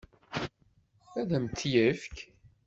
[1.19, 2.17] Ad m-t-yefk?